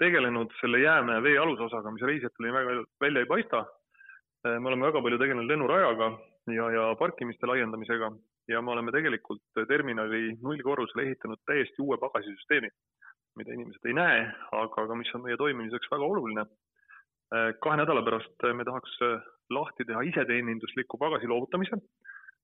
tegelenud 0.00 0.52
selle 0.60 0.80
jäämäe 0.80 1.22
vee 1.22 1.36
alusosaga, 1.38 1.92
mis 1.94 2.06
reisijatele 2.08 2.52
väga 2.56 2.82
välja 3.00 3.20
ei 3.20 3.28
paista. 3.28 3.64
me 4.44 4.68
oleme 4.68 4.86
väga 4.86 5.02
palju 5.02 5.18
tegelenud 5.18 5.50
lennurajaga 5.50 6.06
ja, 6.56 6.70
ja 6.70 6.84
parkimiste 6.98 7.46
laiendamisega 7.46 8.10
ja 8.48 8.62
me 8.62 8.70
oleme 8.72 8.92
tegelikult 8.92 9.42
terminali 9.68 10.36
nullkorrusele 10.42 11.02
ehitanud 11.02 11.42
täiesti 11.46 11.82
uue 11.82 11.98
pagasisüsteemi, 12.00 12.70
mida 13.36 13.52
inimesed 13.52 13.84
ei 13.86 13.94
näe, 13.94 14.22
aga, 14.52 14.84
aga 14.84 14.96
mis 14.96 15.12
on 15.14 15.26
meie 15.26 15.36
toimimiseks 15.36 15.92
väga 15.92 16.04
oluline. 16.04 16.46
kahe 17.62 17.76
nädala 17.76 18.02
pärast 18.02 18.48
me 18.58 18.64
tahaks 18.64 18.96
lahti 19.50 19.84
teha 19.84 20.00
iseteenindusliku 20.12 20.98
pagasi 20.98 21.28
loovutamise 21.30 21.76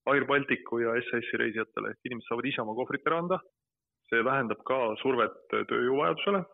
Air 0.06 0.24
Balticu 0.26 0.78
ja 0.78 0.92
SAS-i 1.08 1.40
reisijatele, 1.40 1.90
ehk 1.90 2.06
inimesed 2.06 2.28
saavad 2.28 2.46
ise 2.46 2.62
oma 2.62 2.74
kohvrit 2.78 3.08
ära 3.10 3.18
anda 3.18 3.40
see 4.10 4.22
vähendab 4.22 4.62
ka 4.68 4.78
survet 5.02 5.34
tööjõuvajadusele. 5.52 6.44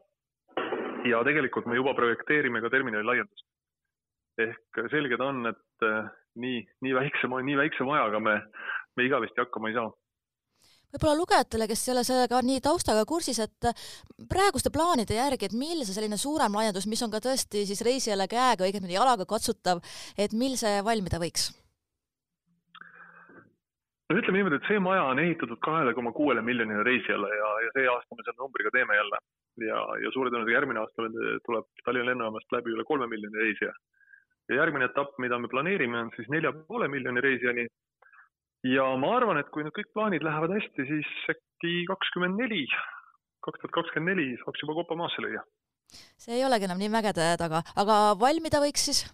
Ja 1.11 1.23
tegelikult 1.27 1.67
me 1.67 1.79
juba 1.79 1.95
projekteerime 1.99 2.61
ka 2.61 2.71
terminali 2.71 3.05
laiendust. 3.05 3.49
ehk 4.41 4.85
selge 4.91 5.17
ta 5.21 5.29
on, 5.29 5.47
et 5.51 5.87
eh, 5.87 6.13
nii, 6.41 6.63
nii 6.85 6.95
väikse, 6.97 7.29
nii 7.29 7.57
väikse 7.59 7.85
majaga 7.85 8.21
me, 8.21 8.39
me 8.97 9.05
igavesti 9.05 9.45
hakkama 9.45 9.69
ei 9.69 9.77
saa 9.77 9.91
võib-olla 10.93 11.17
lugejatele, 11.17 11.67
kes 11.71 11.87
ei 11.87 11.93
ole 11.95 12.03
sellega 12.05 12.41
nii 12.45 12.61
taustaga 12.65 13.05
kursis, 13.09 13.39
et 13.41 13.69
praeguste 14.29 14.73
plaanide 14.73 15.17
järgi, 15.17 15.49
et 15.49 15.57
mil 15.57 15.81
see 15.87 15.97
selline 15.97 16.19
suurem 16.21 16.53
laiendus, 16.59 16.87
mis 16.91 17.01
on 17.05 17.13
ka 17.13 17.23
tõesti 17.25 17.65
siis 17.69 17.81
reisijale 17.87 18.29
käega, 18.29 18.67
õigemini 18.67 18.99
jalaga 18.99 19.25
katsutav, 19.29 19.81
et 20.21 20.37
mil 20.37 20.59
see 20.61 20.81
valmida 20.85 21.21
võiks? 21.23 21.51
no 24.13 24.19
ütleme 24.21 24.43
niimoodi, 24.43 24.59
et 24.61 24.69
see 24.69 24.81
maja 24.85 25.07
on 25.09 25.21
ehitatud 25.23 25.61
kahele 25.65 25.95
koma 25.97 26.13
kuuele 26.13 26.43
miljonile 26.45 26.85
reisijale 26.85 27.31
ja, 27.33 27.53
ja 27.65 27.71
see 27.77 27.87
aasta 27.89 28.19
me 28.19 28.27
selle 28.27 28.43
numbriga 28.43 28.73
teeme 28.75 28.99
jälle. 28.99 29.21
Ja, 29.61 29.81
ja 30.03 30.13
suure 30.15 30.31
tõenäosusega 30.31 30.57
järgmine 30.57 30.83
aasta 30.83 31.09
tuleb 31.47 31.69
Tallinna 31.85 32.11
lennujaamast 32.11 32.55
läbi 32.55 32.73
üle 32.75 32.85
kolme 32.89 33.09
miljoni 33.11 33.45
reisija. 33.45 33.73
ja 34.49 34.57
järgmine 34.57 34.89
etapp, 34.91 35.19
mida 35.23 35.39
me 35.39 35.49
planeerime, 35.49 36.01
on 36.07 36.11
siis 36.17 36.29
nelja 36.33 36.53
poole 36.53 36.89
miljoni 36.89 37.21
reisijani. 37.21 37.67
ja 38.73 38.87
ma 38.97 39.17
arvan, 39.17 39.39
et 39.39 39.51
kui 39.55 39.65
nüüd 39.65 39.77
kõik 39.77 39.93
plaanid 39.95 40.25
lähevad 40.25 40.55
hästi, 40.57 40.89
siis 40.89 41.11
äkki 41.35 41.85
kakskümmend 41.91 42.41
neli, 42.41 42.67
kaks 43.45 43.61
tuhat 43.61 43.75
kakskümmend 43.81 44.17
neli 44.17 44.37
saaks 44.45 44.65
juba 44.65 44.79
kopa 44.81 44.97
maasse 44.97 45.25
lüüa. 45.25 45.43
see 46.17 46.39
ei 46.39 46.47
olegi 46.49 46.71
enam 46.71 46.81
nii 46.81 46.93
mägede 46.93 47.35
taga, 47.39 47.65
aga 47.77 47.99
valmida 48.21 48.63
võiks 48.65 48.89
siis? 48.89 49.05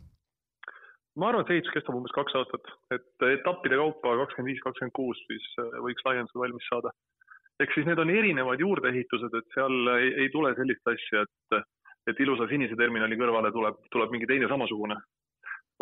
ma 1.19 1.33
arvan, 1.33 1.43
et 1.43 1.57
ehitus 1.57 1.75
kestab 1.75 1.97
umbes 1.99 2.15
kaks 2.15 2.37
aastat, 2.39 2.75
et 2.95 3.29
etappide 3.35 3.79
kaupa 3.81 4.15
kakskümmend 4.23 4.53
viis, 4.53 4.63
kakskümmend 4.63 4.95
kuus 4.95 5.23
siis 5.27 5.47
äh, 5.59 5.79
võiks 5.83 6.05
laiendused 6.07 6.39
valmis 6.39 6.69
saada. 6.71 6.95
Ehk 7.63 7.75
siis 7.75 7.87
need 7.89 7.99
on 7.99 8.11
erinevad 8.11 8.61
juurdeehitused, 8.63 9.35
et 9.35 9.55
seal 9.55 9.93
ei, 9.97 10.13
ei 10.25 10.33
tule 10.35 10.55
sellist 10.57 10.91
asja, 10.93 11.25
et, 11.27 11.63
et 12.11 12.21
ilusa 12.25 12.49
sinise 12.51 12.77
terminali 12.79 13.19
kõrvale 13.21 13.53
tuleb, 13.55 13.81
tuleb 13.95 14.15
mingi 14.15 14.29
teine 14.31 14.51
samasugune, 14.51 14.99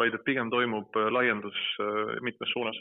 vaid 0.00 0.16
et 0.16 0.24
pigem 0.28 0.52
toimub 0.52 0.96
äh, 0.96 1.10
laiendus 1.12 1.58
äh, 1.84 2.16
mitmes 2.24 2.52
suunas 2.54 2.80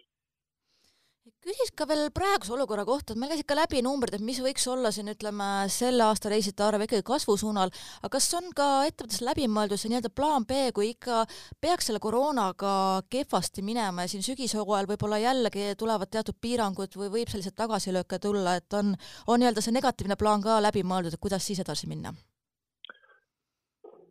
küsiks 1.46 1.72
ka 1.78 1.86
veel 1.90 2.10
praeguse 2.14 2.54
olukorra 2.56 2.84
kohta, 2.86 3.14
et 3.14 3.20
meil 3.22 3.32
käisid 3.32 3.48
ka 3.50 3.58
läbi 3.58 3.82
numbrid, 3.86 4.16
et 4.18 4.24
mis 4.26 4.38
võiks 4.42 4.66
olla 4.70 4.92
siin 4.94 5.10
ütleme 5.14 5.48
selle 5.74 6.06
aasta 6.06 6.30
reisijate 6.30 6.66
arv 6.66 6.86
ikkagi 6.86 7.06
kasvusuunal, 7.06 7.74
aga 8.02 8.12
kas 8.16 8.28
on 8.38 8.52
ka 8.58 8.68
ettevõttes 8.90 9.24
läbi 9.26 9.48
mõeldud 9.50 9.82
see 9.82 9.92
nii-öelda 9.94 10.12
plaan 10.14 10.46
B, 10.50 10.70
kui 10.76 10.92
ikka 10.94 11.24
peaks 11.62 11.90
selle 11.90 12.02
koroonaga 12.04 12.76
kehvasti 13.14 13.66
minema 13.66 14.06
ja 14.06 14.14
siin 14.14 14.26
sügishooajal 14.26 14.90
võib-olla 14.94 15.22
jällegi 15.22 15.74
tulevad 15.80 16.14
teatud 16.14 16.38
piirangud 16.42 16.98
või 17.02 17.12
võib 17.20 17.34
selliseid 17.34 17.58
tagasilööke 17.58 18.22
tulla, 18.22 18.58
et 18.62 18.78
on, 18.78 18.94
on 19.28 19.42
nii-öelda 19.42 19.66
see 19.66 19.76
negatiivne 19.76 20.18
plaan 20.22 20.46
ka 20.46 20.62
läbi 20.62 20.86
mõeldud, 20.86 21.14
et 21.14 21.22
kuidas 21.22 21.46
siis 21.46 21.62
edasi 21.66 21.90
minna? 21.90 22.14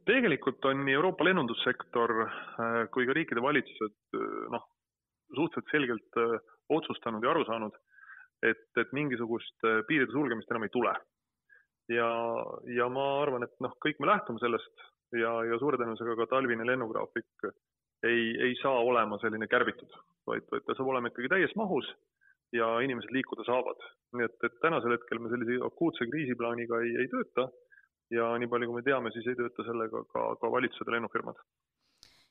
tegelikult 0.05 0.65
on 0.69 0.83
nii 0.85 0.99
Euroopa 0.99 1.25
lennundussektor 1.25 2.11
äh, 2.27 2.81
kui 2.93 3.07
ka 3.09 3.15
riikide 3.17 3.41
valitsused 3.41 3.95
äh, 4.19 4.25
noh, 4.53 4.67
suhteliselt 5.33 5.71
selgelt 5.73 6.19
äh, 6.21 6.35
otsustanud 6.73 7.25
ja 7.25 7.33
aru 7.35 7.45
saanud, 7.49 7.77
et, 8.43 8.67
et 8.81 8.97
mingisugust 8.97 9.67
äh, 9.67 9.83
piiride 9.89 10.13
sulgemist 10.13 10.51
enam 10.51 10.67
ei 10.67 10.73
tule. 10.73 10.95
ja, 11.93 12.09
ja 12.73 12.89
ma 12.89 13.05
arvan, 13.23 13.45
et 13.45 13.55
noh, 13.61 13.75
kõik 13.85 13.99
me 14.01 14.09
lähtume 14.09 14.41
sellest 14.41 14.85
ja, 15.13 15.33
ja 15.45 15.59
suure 15.61 15.77
tõenäosusega 15.81 16.17
ka 16.23 16.31
talvine 16.33 16.65
lennugraafik 16.65 17.49
ei, 18.09 18.23
ei 18.47 18.55
saa 18.63 18.81
olema 18.85 19.19
selline 19.21 19.49
kärbitud, 19.49 19.93
vaid, 20.29 20.47
vaid 20.53 20.65
ta 20.65 20.77
saab 20.77 20.91
olema 20.93 21.11
ikkagi 21.11 21.31
täies 21.33 21.53
mahus 21.61 21.89
ja 22.57 22.69
inimesed 22.87 23.13
liikuda 23.13 23.45
saavad. 23.45 23.85
nii 24.17 24.25
et, 24.25 24.37
et 24.47 24.59
tänasel 24.63 24.95
hetkel 24.95 25.21
me 25.21 25.31
sellise 25.33 25.61
akuutse 25.67 26.07
kriisiplaaniga 26.11 26.81
ei, 26.85 26.97
ei 27.03 27.09
tööta 27.13 27.49
ja 28.15 28.33
nii 28.39 28.49
palju, 28.51 28.71
kui 28.71 28.81
me 28.81 28.87
teame, 28.87 29.13
siis 29.15 29.27
ei 29.29 29.39
tööta 29.39 29.65
sellega 29.67 30.05
ka, 30.13 30.27
ka 30.41 30.51
valitsused 30.57 30.89
ja 30.89 30.97
lennufirmad 30.97 31.41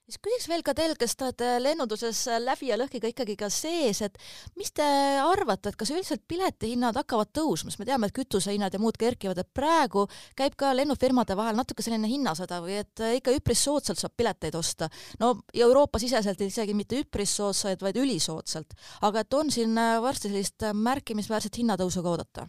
siis 0.08 0.20
küsiks 0.20 0.48
veel 0.52 0.64
ka 0.66 0.74
teil, 0.76 0.94
kes 1.00 1.16
te 1.16 1.26
olete 1.28 1.50
lennunduses 1.64 2.20
läbi 2.44 2.70
ja 2.70 2.78
lõhkiga 2.80 3.10
ikkagi 3.12 3.36
ka 3.40 3.50
sees, 3.54 4.02
et 4.06 4.18
mis 4.60 4.72
te 4.76 4.86
arvate, 5.24 5.72
et 5.72 5.78
kas 5.80 5.94
üldiselt 5.94 6.26
piletihinnad 6.28 6.98
hakkavad 7.00 7.32
tõusma, 7.36 7.72
sest 7.72 7.82
me 7.82 7.88
teame, 7.88 8.10
et 8.10 8.16
kütusehinnad 8.18 8.76
ja 8.76 8.82
muud 8.84 8.98
kerkivad, 9.00 9.40
et 9.40 9.52
praegu 9.56 10.06
käib 10.40 10.58
ka 10.60 10.74
lennufirmade 10.76 11.38
vahel 11.40 11.56
natuke 11.60 11.86
selline 11.86 12.10
hinnasõda 12.12 12.60
või 12.66 12.82
et 12.82 13.04
ikka 13.20 13.36
üpris 13.38 13.64
soodsalt 13.64 14.02
saab 14.02 14.16
pileteid 14.18 14.58
osta. 14.60 14.90
no 15.24 15.36
Euroopa-siseselt 15.54 16.42
isegi 16.44 16.76
mitte 16.76 17.00
üpris 17.00 17.38
soodsaid, 17.40 17.82
vaid 17.82 17.98
ülisoodsalt. 17.98 18.76
aga 19.02 19.24
et 19.24 19.34
on 19.34 19.52
siin 19.52 19.80
varsti 20.04 20.28
sellist 20.28 20.68
märkimisväärset 20.74 21.64
hinnatõusu 21.64 22.04
ka 22.04 22.10
oodata? 22.10 22.48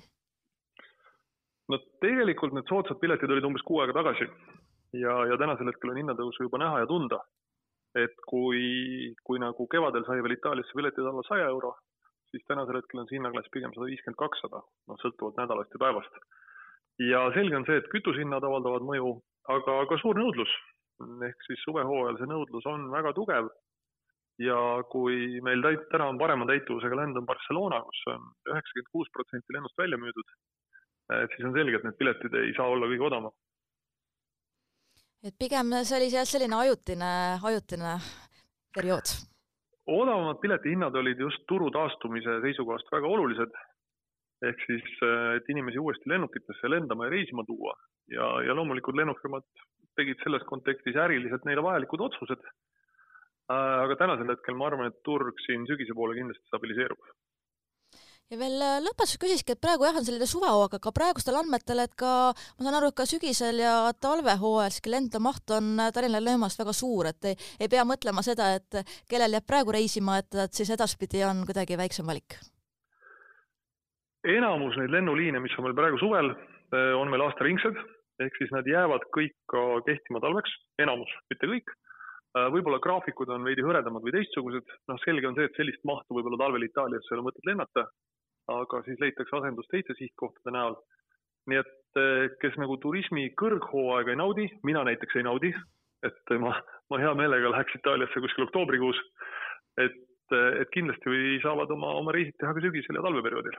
no 1.69 1.79
tegelikult 2.03 2.53
need 2.53 2.67
soodsad 2.69 2.99
piletid 3.01 3.31
olid 3.31 3.47
umbes 3.47 3.63
kuu 3.63 3.81
aega 3.81 3.95
tagasi 3.97 4.27
ja, 4.99 5.15
ja 5.31 5.39
tänasel 5.41 5.71
hetkel 5.71 5.95
on 5.95 6.03
hinnatõusu 6.03 6.45
juba 6.45 6.61
näha 6.61 6.83
ja 6.83 6.91
tunda 6.91 7.23
et 7.99 8.15
kui, 8.29 9.15
kui 9.27 9.41
nagu 9.43 9.67
kevadel 9.71 10.05
sai 10.07 10.23
veel 10.25 10.37
Itaaliasse 10.37 10.75
piletid 10.77 11.07
alla 11.07 11.23
saja 11.29 11.49
euro, 11.51 11.75
siis 12.31 12.43
tänasel 12.49 12.81
hetkel 12.81 13.03
on 13.03 13.09
see 13.09 13.19
hinnaklass 13.19 13.51
pigem 13.55 13.75
sada 13.75 13.87
viiskümmend, 13.91 14.19
kakssada, 14.19 14.63
noh, 14.91 15.01
sõltuvalt 15.03 15.39
nädalast 15.39 15.77
ja 15.77 15.83
päevast. 15.85 16.23
ja 17.03 17.21
selge 17.35 17.57
on 17.59 17.67
see, 17.69 17.79
et 17.79 17.91
kütusehinnad 17.93 18.47
avaldavad 18.47 18.87
mõju, 18.87 19.13
aga 19.55 19.77
ka 19.91 19.99
suur 20.03 20.19
nõudlus. 20.19 20.55
ehk 21.29 21.47
siis 21.47 21.63
suvehooajal 21.67 22.19
see 22.19 22.31
nõudlus 22.31 22.67
on 22.71 22.91
väga 22.91 23.13
tugev. 23.19 23.51
ja 24.43 24.59
kui 24.91 25.41
meil 25.47 25.63
täit-, 25.63 25.87
täna 25.93 26.11
on 26.11 26.19
parema 26.19 26.47
täituvusega 26.51 26.99
lend 26.99 27.17
on 27.17 27.27
Barcelona, 27.27 27.81
kus 27.87 28.03
on 28.15 28.27
üheksakümmend 28.51 28.91
kuus 28.91 29.09
protsenti 29.15 29.55
lennust 29.55 29.79
välja 29.79 29.99
müüdud, 30.03 30.35
siis 31.35 31.47
on 31.47 31.55
selge, 31.55 31.79
et 31.79 31.87
need 31.87 31.99
piletid 32.03 32.35
ei 32.43 32.55
saa 32.59 32.67
olla 32.67 32.91
kõige 32.91 33.07
odavamad 33.11 33.44
et 35.25 35.37
pigem 35.41 35.73
see 35.89 35.97
oli 35.97 36.11
jah, 36.13 36.27
selline 36.29 36.57
ajutine, 36.59 37.13
ajutine 37.51 37.95
periood. 38.77 39.13
odavamad 39.89 40.41
piletihinnad 40.43 40.97
olid 41.01 41.21
just 41.27 41.47
turu 41.49 41.71
taastumise 41.73 42.41
seisukohast 42.45 42.93
väga 42.93 43.09
olulised. 43.17 43.57
ehk 44.45 44.61
siis, 44.67 44.89
et 45.39 45.47
inimesi 45.49 45.81
uuesti 45.81 46.11
lennukitesse 46.11 46.69
lendama 46.69 47.07
ja 47.07 47.11
reisima 47.15 47.45
tuua 47.49 47.73
ja, 48.13 48.27
ja 48.45 48.55
loomulikult 48.55 48.97
lennufirmad 48.99 49.47
tegid 49.97 50.21
selles 50.25 50.43
kontekstis 50.51 50.97
äriliselt 51.07 51.47
neile 51.49 51.63
vajalikud 51.65 52.05
otsused. 52.09 52.45
aga 53.49 53.97
tänasel 53.97 54.35
hetkel 54.35 54.59
ma 54.61 54.67
arvan, 54.69 54.91
et 54.91 55.01
turg 55.05 55.41
siin 55.47 55.65
sügise 55.71 55.97
poole 55.97 56.19
kindlasti 56.19 56.45
stabiliseerub 56.51 57.01
ja 58.33 58.39
veel 58.41 58.57
äh, 58.63 58.79
lõpetuseks 58.85 59.21
küsikski, 59.21 59.55
et 59.55 59.63
praegu 59.63 59.87
jah, 59.87 59.97
on 59.99 60.07
selline 60.07 60.29
suvehooaeg, 60.29 60.79
aga 60.79 60.93
praegustel 60.97 61.37
andmetel, 61.39 61.83
et 61.85 61.95
ka 61.99 62.33
ma 62.33 62.67
saan 62.67 62.79
aru, 62.79 62.91
et 62.91 62.99
ka 62.99 63.07
sügisel 63.09 63.61
ja 63.63 63.75
talvehooajal 64.01 64.73
siiski 64.75 64.95
lendude 64.95 65.21
maht 65.25 65.55
on 65.55 65.75
äh, 65.77 65.93
Tallinna 65.95 66.23
lennujaamast 66.23 66.63
väga 66.63 66.75
suur, 66.77 67.11
et 67.11 67.31
ei, 67.31 67.39
ei 67.61 67.71
pea 67.73 67.85
mõtlema 67.89 68.25
seda, 68.27 68.55
et 68.59 68.81
kellel 69.11 69.37
jääb 69.37 69.47
praegu 69.49 69.77
reisima, 69.77 70.19
et, 70.23 70.33
et 70.47 70.57
siis 70.57 70.73
edaspidi 70.75 71.25
on 71.29 71.45
kuidagi 71.49 71.79
väiksem 71.81 72.09
valik. 72.09 72.41
enamus 74.25 74.79
neid 74.81 74.93
lennuliine, 74.95 75.41
mis 75.45 75.53
on 75.59 75.69
meil 75.69 75.77
praegu 75.77 76.01
suvel, 76.01 76.33
äh, 76.73 76.93
on 76.97 77.13
meil 77.13 77.27
aastaringsed, 77.29 77.81
ehk 78.25 78.37
siis 78.41 78.53
nad 78.55 78.67
jäävad 78.67 79.05
kõik 79.13 79.37
ka 79.51 79.65
kehtima 79.87 80.23
talveks, 80.25 80.53
enamus, 80.81 81.11
mitte 81.33 81.51
kõik. 81.51 81.75
Võib-olla 82.35 82.81
graafikud 82.83 83.31
on 83.31 83.45
veidi 83.47 83.63
hõredamad 83.63 84.03
või 84.03 84.11
teistsugused, 84.17 84.73
noh, 84.91 84.97
selge 85.05 85.29
on 85.29 85.37
see, 85.37 85.45
et 85.47 85.55
sellist 85.55 85.85
mahtu 85.87 86.17
võib-olla 86.17 86.41
talvel 86.41 86.65
Itaaliasse 86.67 87.13
ei 87.13 87.15
ole 87.15 87.27
mõtet 87.29 87.47
lennata, 87.47 87.85
aga 88.53 88.83
siis 88.85 89.01
leitakse 89.01 89.37
asendus 89.39 89.69
teiste 89.71 89.97
sihtkohtade 89.99 90.53
näol. 90.55 90.77
nii 91.51 91.59
et 91.61 92.01
eh, 92.01 92.31
kes 92.41 92.57
nagu 92.57 92.79
turismi 92.81 93.27
kõrghooaega 93.41 94.15
ei 94.15 94.17
naudi, 94.21 94.49
mina 94.65 94.85
näiteks 94.89 95.19
ei 95.21 95.27
naudi, 95.27 95.51
et 96.05 96.33
ma, 96.41 96.55
ma 96.91 97.01
hea 97.01 97.13
meelega 97.15 97.53
läheks 97.53 97.77
Itaaliasse 97.81 98.21
kuskil 98.25 98.47
oktoobrikuus. 98.49 99.01
et, 99.77 100.01
eh, 100.33 100.61
et 100.63 100.71
kindlasti 100.73 101.41
saavad 101.43 101.71
oma, 101.71 101.95
oma 102.01 102.13
reisid 102.13 102.37
teha 102.41 102.55
ka 102.55 102.65
sügisel 102.65 103.01
ja 103.01 103.07
talveperioodil 103.07 103.59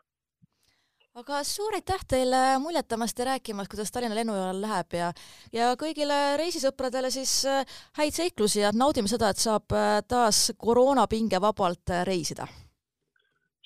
aga 1.15 1.43
suur 1.47 1.77
aitäh 1.77 2.01
teile 2.11 2.57
muljetamast 2.59 3.19
ja 3.19 3.25
rääkimast, 3.29 3.71
kuidas 3.71 3.91
Tallinna 3.91 4.17
lennujaamal 4.17 4.61
läheb 4.61 4.97
ja 4.99 5.13
ja 5.53 5.71
kõigile 5.79 6.35
reisisõpradele 6.41 7.13
siis 7.13 7.37
eh, 7.45 7.63
häid 8.01 8.17
seiklusi 8.17 8.65
ja 8.65 8.73
naudime 8.73 9.07
seda, 9.07 9.29
et 9.29 9.41
saab 9.41 9.77
taas 10.09 10.51
koroonapingevabalt 10.57 11.99
reisida 12.09 12.49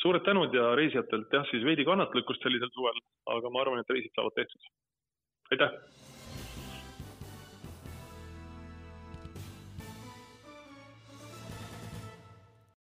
suured 0.01 0.23
tänud 0.25 0.53
ja 0.55 0.75
reisijatelt 0.79 1.33
jah, 1.33 1.47
siis 1.51 1.65
veidi 1.65 1.85
kannatlikkust 1.87 2.43
sellisel 2.43 2.71
suvel, 2.75 3.01
aga 3.37 3.51
ma 3.53 3.65
arvan, 3.65 3.81
et 3.83 3.95
reisid 3.95 4.15
saavad 4.15 4.37
tehtud. 4.39 4.71
aitäh! 5.51 6.08